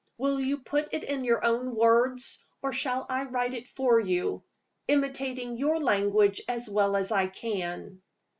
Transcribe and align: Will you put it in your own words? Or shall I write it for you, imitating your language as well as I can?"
Will 0.17 0.39
you 0.39 0.57
put 0.61 0.89
it 0.95 1.03
in 1.03 1.23
your 1.23 1.45
own 1.45 1.75
words? 1.75 2.43
Or 2.63 2.73
shall 2.73 3.05
I 3.07 3.25
write 3.25 3.53
it 3.53 3.67
for 3.67 3.99
you, 3.99 4.41
imitating 4.87 5.57
your 5.57 5.79
language 5.79 6.41
as 6.47 6.67
well 6.67 6.95
as 6.95 7.11
I 7.11 7.27
can?" 7.27 8.01